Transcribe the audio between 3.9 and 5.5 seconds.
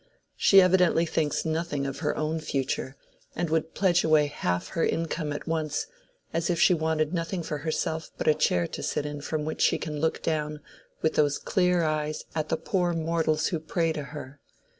away half her income at